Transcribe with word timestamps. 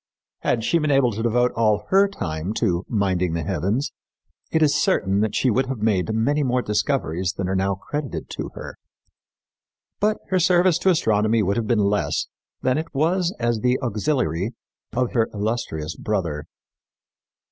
Had 0.39 0.63
she 0.63 0.79
been 0.79 0.89
able 0.89 1.11
to 1.11 1.21
devote 1.21 1.51
all 1.51 1.85
her 1.89 2.07
time 2.07 2.55
to 2.55 2.83
"minding 2.89 3.33
the 3.33 3.43
heavens," 3.43 3.91
it 4.51 4.63
is 4.63 4.73
certain 4.73 5.19
that 5.19 5.35
she 5.35 5.51
would 5.51 5.67
have 5.67 5.77
made 5.83 6.11
many 6.15 6.41
more 6.41 6.63
discoveries 6.63 7.33
than 7.33 7.47
are 7.47 7.55
now 7.55 7.75
credited 7.75 8.27
to 8.31 8.49
her; 8.55 8.77
but 9.99 10.17
her 10.29 10.39
service 10.39 10.79
to 10.79 10.89
astronomy 10.89 11.43
would 11.43 11.55
have 11.57 11.67
been 11.67 11.85
less 11.85 12.25
than 12.63 12.79
it 12.79 12.91
was 12.95 13.31
as 13.39 13.59
the 13.59 13.79
auxiliary 13.83 14.53
of 14.91 15.11
her 15.13 15.29
illustrious 15.35 15.95
brother. 15.95 16.47